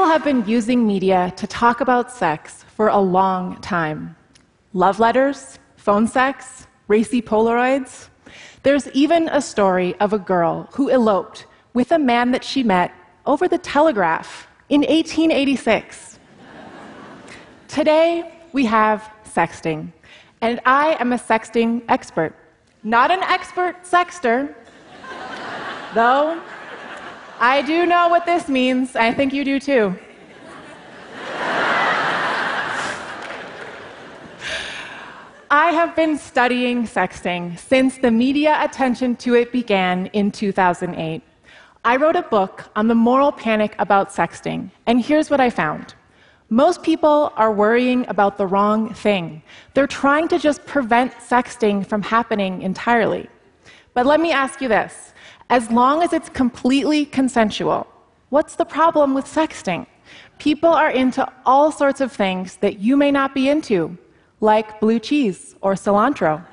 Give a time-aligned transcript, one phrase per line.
[0.00, 4.16] People have been using media to talk about sex for a long time
[4.72, 8.08] love letters, phone sex, racy Polaroids.
[8.62, 12.94] There's even a story of a girl who eloped with a man that she met
[13.26, 16.18] over the telegraph in 1886.
[17.68, 19.92] Today, we have sexting,
[20.40, 22.34] and I am a sexting expert.
[22.82, 24.56] Not an expert sexter,
[25.92, 26.40] though
[27.42, 28.94] I do know what this means.
[28.94, 29.96] I think you do too.
[35.50, 41.22] I have been studying sexting since the media attention to it began in 2008.
[41.82, 45.94] I wrote a book on the moral panic about sexting, and here's what I found.
[46.50, 49.42] Most people are worrying about the wrong thing.
[49.72, 53.30] They're trying to just prevent sexting from happening entirely.
[53.94, 55.14] But let me ask you this
[55.50, 57.86] as long as it's completely consensual,
[58.28, 59.84] what's the problem with sexting?
[60.38, 63.98] People are into all sorts of things that you may not be into,
[64.40, 66.44] like blue cheese or cilantro.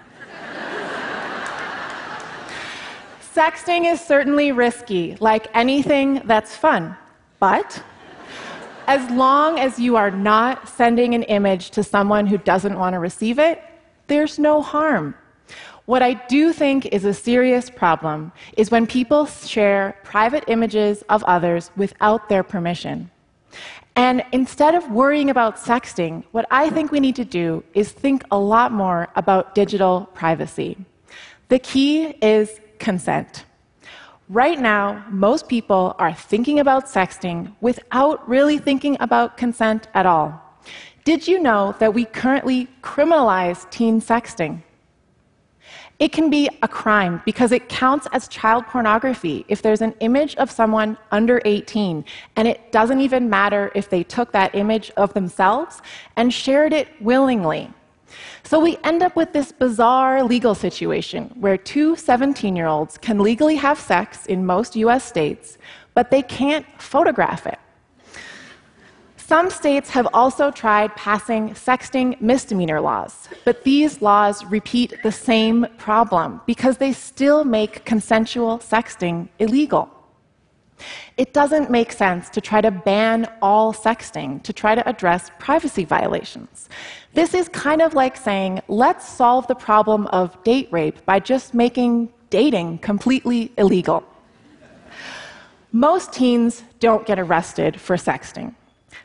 [3.36, 6.98] Sexting is certainly risky, like anything that's fun.
[7.40, 7.81] But
[8.88, 13.00] as long as you are not sending an image to someone who doesn't want to
[13.00, 13.62] receive it,
[14.08, 15.14] there's no harm.
[15.88, 21.23] What I do think is a serious problem is when people share private images of
[21.23, 23.09] others without their permission.
[23.95, 28.25] And instead of worrying about sexting, what I think we need to do is think
[28.31, 30.75] a lot more about digital privacy.
[31.47, 33.45] The key is consent.
[34.27, 40.38] Right now, most people are thinking about sexting without really thinking about consent at all.
[41.05, 44.63] Did you know that we currently criminalize teen sexting?
[46.00, 50.35] It can be a crime because it counts as child pornography if there's an image
[50.35, 55.13] of someone under 18, and it doesn't even matter if they took that image of
[55.16, 55.81] themselves
[56.16, 57.72] and shared it willingly.
[58.44, 63.19] So we end up with this bizarre legal situation where two 17 year olds can
[63.19, 65.57] legally have sex in most US states,
[65.96, 67.59] but they can't photograph it.
[69.27, 75.67] Some states have also tried passing sexting misdemeanor laws, but these laws repeat the same
[75.77, 79.89] problem because they still make consensual sexting illegal.
[81.17, 85.83] It doesn't make sense to try to ban all sexting to try to address privacy
[85.83, 86.69] violations.
[87.13, 91.53] This is kind of like saying, let's solve the problem of date rape by just
[91.53, 94.05] making dating completely illegal.
[95.73, 98.55] Most teens don't get arrested for sexting.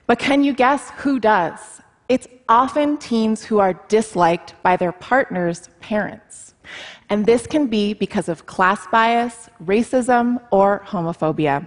[0.07, 1.81] But can you guess who does?
[2.09, 6.55] It's often teens who are disliked by their partner's parents.
[7.09, 11.65] And this can be because of class bias, racism, or homophobia.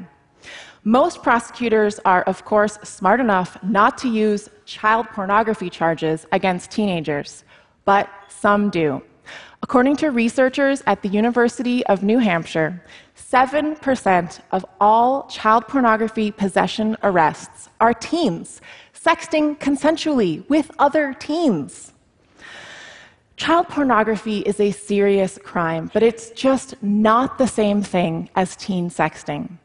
[0.84, 7.44] Most prosecutors are, of course, smart enough not to use child pornography charges against teenagers,
[7.86, 9.02] but some do.
[9.64, 12.84] According to researchers at the University of New Hampshire,
[13.18, 18.62] 7% of all child pornography possession arrests are teens
[19.06, 21.94] sexting consensually with other teens.
[23.38, 28.90] Child pornography is a serious crime, but it's just not the same thing as teen
[28.90, 29.58] sexting.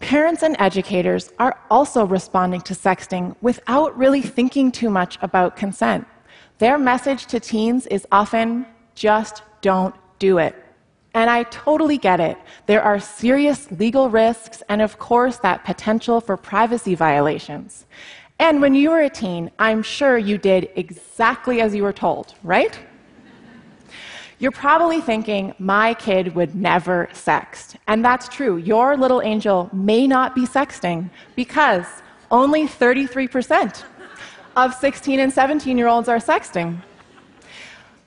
[0.00, 6.06] Parents and educators are also responding to sexting without really thinking too much about consent.
[6.62, 10.54] Their message to teens is often just don't do it.
[11.12, 12.38] And I totally get it.
[12.66, 17.84] There are serious legal risks and, of course, that potential for privacy violations.
[18.38, 22.34] And when you were a teen, I'm sure you did exactly as you were told,
[22.44, 22.78] right?
[24.38, 27.74] You're probably thinking, my kid would never sext.
[27.88, 28.56] And that's true.
[28.56, 31.86] Your little angel may not be sexting because
[32.30, 33.82] only 33%
[34.56, 36.78] of 16 and 17 year olds are sexting.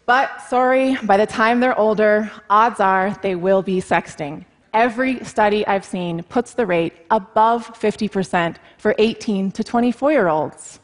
[0.06, 4.46] But sorry, by the time they're older, odds are they will be sexting.
[4.74, 10.80] Every study I've seen puts the rate above 50% for 18 to 24 year olds.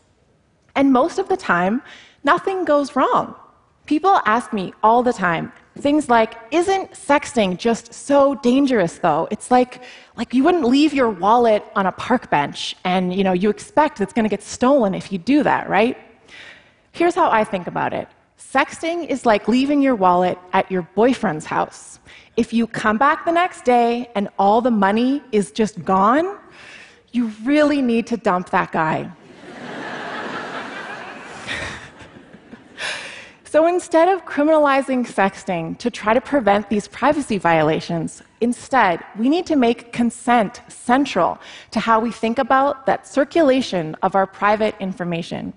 [0.75, 1.81] And most of the time,
[2.23, 3.35] nothing goes wrong.
[3.85, 9.27] People ask me all the time things like, isn't sexting just so dangerous though?
[9.31, 9.81] It's like,
[10.17, 14.01] like you wouldn't leave your wallet on a park bench and you know, you expect
[14.01, 15.97] it's going to get stolen if you do that, right?
[16.91, 18.07] Here's how I think about it.
[18.37, 21.99] Sexting is like leaving your wallet at your boyfriend's house.
[22.35, 26.37] If you come back the next day and all the money is just gone,
[27.13, 29.09] you really need to dump that guy.
[33.51, 39.45] So instead of criminalizing sexting to try to prevent these privacy violations, instead, we need
[39.47, 41.37] to make consent central
[41.71, 45.51] to how we think about that circulation of our private information.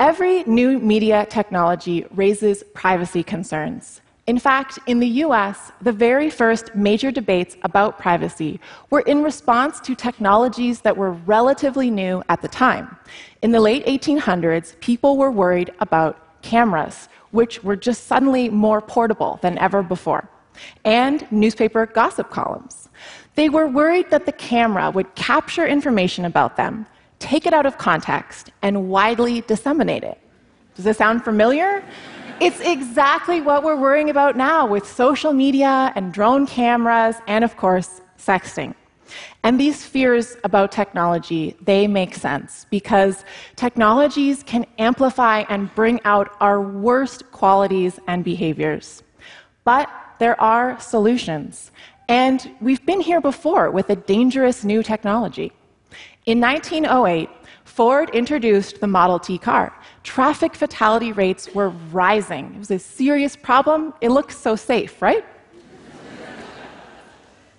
[0.00, 4.00] Every new media technology raises privacy concerns.
[4.26, 8.58] In fact, in the US, the very first major debates about privacy
[8.90, 12.96] were in response to technologies that were relatively new at the time.
[13.42, 19.38] In the late 1800s, people were worried about cameras, which were just suddenly more portable
[19.42, 20.28] than ever before,
[20.84, 22.88] and newspaper gossip columns.
[23.34, 26.86] They were worried that the camera would capture information about them,
[27.18, 30.18] take it out of context, and widely disseminate it.
[30.74, 31.84] Does this sound familiar?
[32.40, 37.56] It's exactly what we're worrying about now with social media and drone cameras and, of
[37.56, 38.74] course, sexting.
[39.42, 43.24] And these fears about technology, they make sense because
[43.56, 49.02] technologies can amplify and bring out our worst qualities and behaviors.
[49.64, 49.88] But
[50.18, 51.70] there are solutions.
[52.08, 55.52] And we've been here before with a dangerous new technology.
[56.26, 57.28] In 1908,
[57.64, 59.72] Ford introduced the Model T car.
[60.02, 62.52] Traffic fatality rates were rising.
[62.54, 63.94] It was a serious problem.
[64.00, 65.24] It looked so safe, right?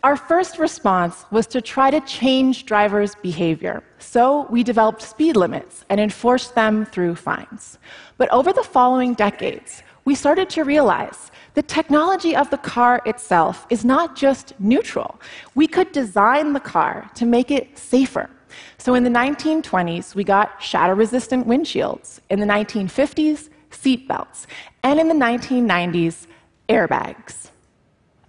[0.01, 3.83] Our first response was to try to change drivers' behavior.
[3.97, 7.77] So we developed speed limits and enforced them through fines.
[8.17, 13.67] But over the following decades, we started to realize the technology of the car itself
[13.69, 15.19] is not just neutral.
[15.53, 18.29] We could design the car to make it safer.
[18.77, 22.21] So in the 1920s, we got shatter resistant windshields.
[22.29, 24.45] In the 1950s, seatbelts.
[24.81, 26.27] And in the 1990s,
[26.69, 27.49] airbags.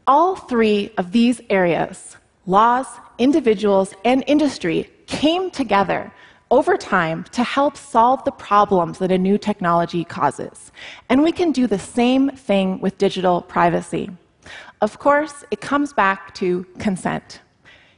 [0.06, 2.16] All three of these areas
[2.46, 2.86] laws,
[3.18, 6.12] individuals, and industry came together
[6.50, 10.72] over time to help solve the problems that a new technology causes.
[11.08, 14.10] And we can do the same thing with digital privacy.
[14.80, 17.40] Of course, it comes back to consent.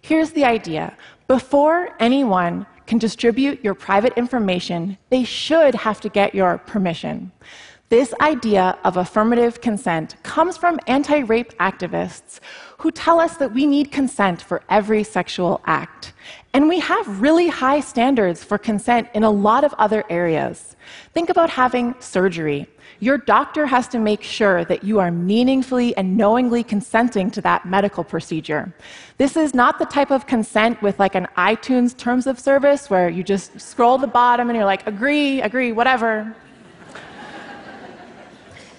[0.03, 0.97] Here's the idea
[1.29, 7.33] before anyone can distribute your private information, they should have to get your permission.
[7.93, 12.41] This idea of affirmative consent comes from anti rape activists
[12.79, 16.15] who tell us that we need consent for every sexual act.
[16.55, 20.75] And we have really high standards for consent in a lot of other areas.
[21.13, 22.67] Think about having surgery.
[23.01, 27.67] Your doctor has to make sure that you are meaningfully and knowingly consenting to that
[27.67, 28.73] medical procedure.
[29.19, 33.11] This is not the type of consent with like an iTunes terms of service where
[33.11, 36.35] you just scroll the bottom and you're like, agree, agree, whatever.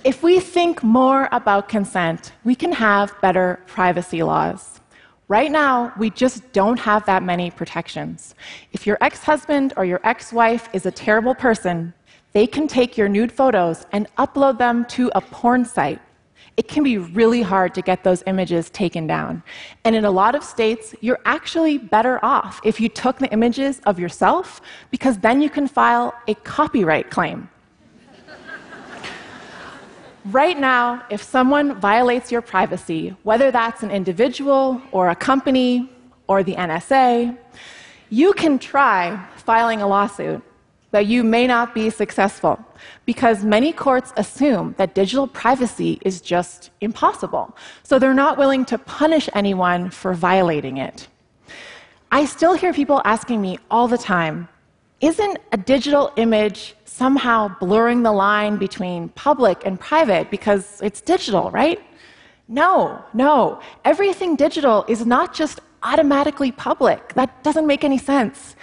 [0.03, 4.81] If we think more about consent, we can have better privacy laws.
[5.29, 8.35] Right now, we just don't have that many protections.
[8.73, 11.93] If your ex husband or your ex wife is a terrible person,
[12.33, 16.01] they can take your nude photos and upload them to a porn site.
[16.57, 19.41] It can be really hard to get those images taken down.
[19.85, 23.79] And in a lot of states, you're actually better off if you took the images
[23.85, 24.59] of yourself,
[24.91, 27.47] because then you can file a copyright claim.
[30.25, 35.89] Right now, if someone violates your privacy, whether that's an individual or a company
[36.27, 37.37] or the NSA,
[38.09, 40.41] you can try filing a lawsuit,
[40.91, 42.57] but you may not be successful
[43.05, 47.53] because many courts assume that digital privacy is just impossible.
[47.83, 51.09] So they're not willing to punish anyone for violating it.
[52.13, 54.47] I still hear people asking me all the time
[55.01, 61.49] isn't a digital image somehow blurring the line between public and private because it's digital,
[61.49, 61.79] right?
[62.47, 63.59] No, no.
[63.83, 67.13] Everything digital is not just automatically public.
[67.15, 68.55] That doesn't make any sense.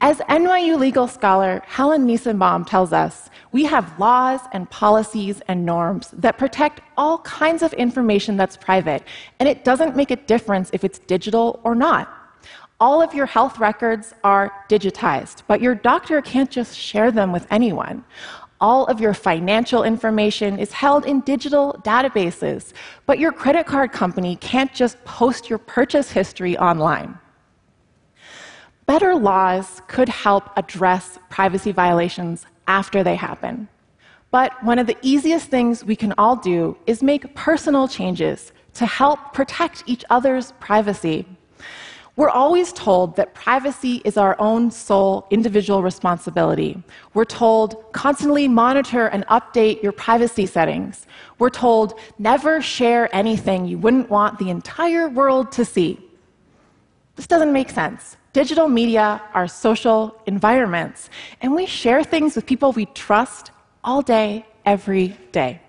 [0.00, 6.08] As NYU legal scholar Helen Nissenbaum tells us, we have laws and policies and norms
[6.12, 9.02] that protect all kinds of information that's private,
[9.38, 12.23] and it doesn't make a difference if it's digital or not.
[12.80, 17.46] All of your health records are digitized, but your doctor can't just share them with
[17.50, 18.04] anyone.
[18.60, 22.72] All of your financial information is held in digital databases,
[23.06, 27.18] but your credit card company can't just post your purchase history online.
[28.86, 33.68] Better laws could help address privacy violations after they happen.
[34.30, 38.84] But one of the easiest things we can all do is make personal changes to
[38.84, 41.24] help protect each other's privacy.
[42.16, 46.80] We're always told that privacy is our own sole individual responsibility.
[47.12, 51.06] We're told constantly monitor and update your privacy settings.
[51.40, 55.98] We're told never share anything you wouldn't want the entire world to see.
[57.16, 58.16] This doesn't make sense.
[58.32, 63.50] Digital media are social environments, and we share things with people we trust
[63.82, 65.60] all day, every day.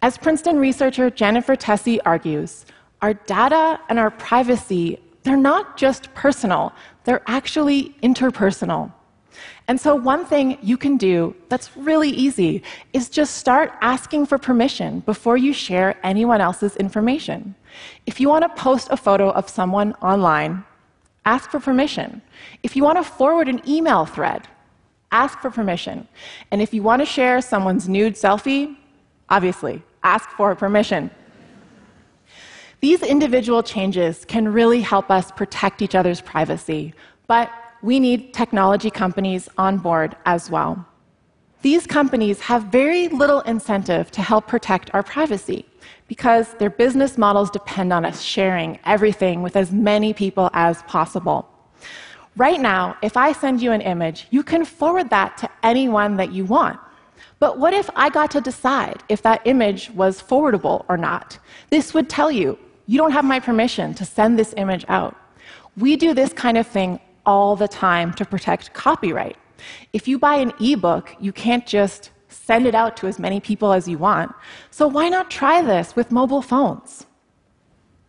[0.00, 2.66] As Princeton researcher Janet Vertesi argues,
[3.00, 6.72] our data and our privacy, they're not just personal,
[7.04, 8.92] they're actually interpersonal.
[9.68, 12.62] And so, one thing you can do that's really easy
[12.92, 17.54] is just start asking for permission before you share anyone else's information.
[18.06, 20.64] If you want to post a photo of someone online,
[21.24, 22.20] ask for permission.
[22.62, 24.48] If you want to forward an email thread,
[25.12, 26.08] ask for permission.
[26.50, 28.76] And if you want to share someone's nude selfie,
[29.28, 31.10] obviously, ask for permission.
[32.82, 36.94] These individual changes can really help us protect each other's privacy,
[37.28, 37.48] but
[37.80, 40.84] we need technology companies on board as well.
[41.62, 45.64] These companies have very little incentive to help protect our privacy
[46.08, 51.48] because their business models depend on us sharing everything with as many people as possible.
[52.34, 56.32] Right now, if I send you an image, you can forward that to anyone that
[56.32, 56.80] you want.
[57.38, 61.38] But what if I got to decide if that image was forwardable or not?
[61.70, 65.16] This would tell you, you don't have my permission to send this image out.
[65.76, 69.36] We do this kind of thing all the time to protect copyright.
[69.92, 73.72] If you buy an ebook, you can't just send it out to as many people
[73.72, 74.32] as you want.
[74.70, 77.06] So why not try this with mobile phones?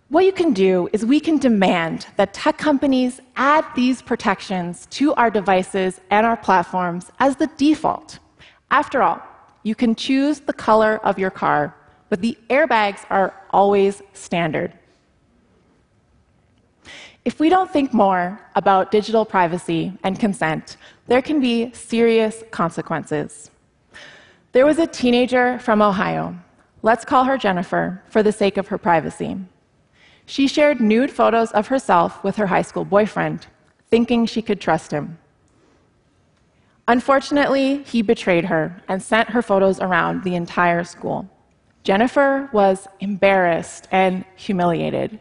[0.10, 5.14] What you can do is we can demand that tech companies add these protections to
[5.16, 8.20] our devices and our platforms as the default.
[8.70, 9.22] After all,
[9.64, 11.76] you can choose the color of your car,
[12.14, 14.72] but the airbags are always standard.
[17.26, 20.78] If we don't think more about digital privacy and consent,
[21.08, 23.50] there can be serious consequences.
[24.52, 26.36] There was a teenager from Ohio.
[26.84, 29.36] Let's call her Jennifer for the sake of her privacy.
[30.28, 33.48] She shared nude photos of herself with her high school boyfriend,
[33.90, 35.18] thinking she could trust him.
[36.88, 41.28] Unfortunately, he betrayed her and sent her photos around the entire school.
[41.84, 45.20] Jennifer was embarrassed and humiliated.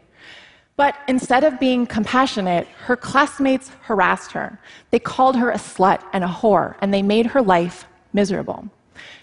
[0.75, 4.59] But instead of being compassionate, her classmates harassed her.
[4.89, 8.67] They called her a slut and a whore, and they made her life miserable.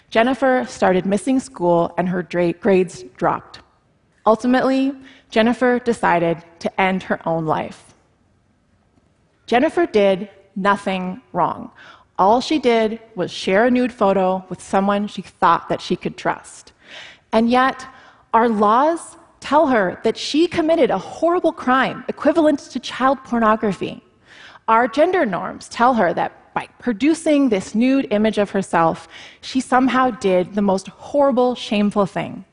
[0.09, 3.59] Jennifer started missing school, and her grades dropped.
[4.25, 4.93] Ultimately,
[5.29, 7.93] Jennifer decided to end her own life.
[9.47, 11.71] Jennifer did nothing wrong.
[12.19, 16.17] All she did was share a nude photo with someone she thought that she could
[16.17, 16.71] trust.
[17.33, 17.87] And yet,
[18.33, 24.03] our laws tell her that she committed a horrible crime equivalent to child pornography.
[24.67, 29.07] Our gender norms tell her that by producing this nude image of herself,
[29.41, 32.45] she somehow did the most horrible, shameful thing.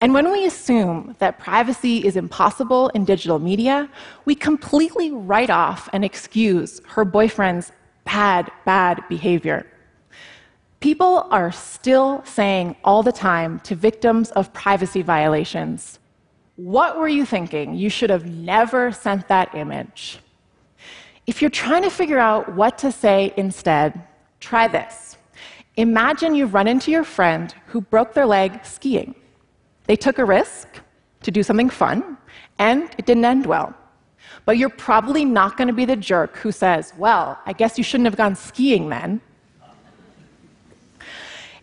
[0.00, 3.88] And when we assume that privacy is impossible in digital media,
[4.24, 7.72] we completely write off and excuse her boyfriend's
[8.04, 9.66] bad, bad behavior.
[10.80, 15.98] People are still saying all the time to victims of privacy violations,
[16.54, 17.74] What were you thinking?
[17.74, 20.20] You should have never sent that image.
[21.26, 24.00] If you're trying to figure out what to say instead,
[24.40, 25.16] try this.
[25.76, 29.14] Imagine you've run into your friend who broke their leg skiing.
[29.86, 30.68] They took a risk
[31.22, 32.16] to do something fun,
[32.58, 33.74] and it didn't end well.
[34.44, 37.84] But you're probably not going to be the jerk who says, Well, I guess you
[37.84, 39.20] shouldn't have gone skiing then.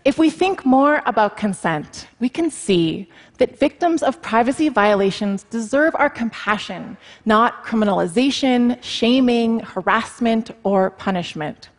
[0.05, 3.09] If we think more about consent, we can see
[3.39, 6.95] that victims of privacy violations deserve our compassion,
[7.25, 11.69] not criminalization, shaming, harassment, or punishment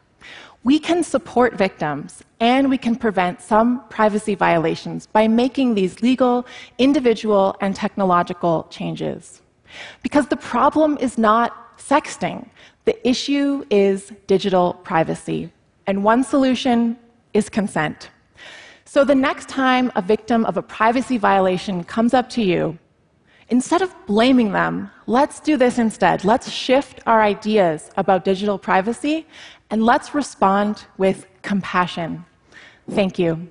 [0.67, 6.45] we can support victims and we can prevent some privacy violations by making these legal,
[6.79, 9.43] individual, and technological changes.
[10.03, 12.49] Because the problem is not sexting,
[12.85, 15.53] the issue is digital privacy.
[15.87, 16.99] And one solution
[17.33, 18.11] is consent.
[18.97, 22.79] So the next time a victim of a privacy violation comes up to you,
[23.51, 26.25] instead of blaming them, let's do this instead.
[26.25, 29.27] Let's shift our ideas about digital privacy
[29.69, 32.25] and let's respond with compassion.
[32.89, 33.51] Thank you.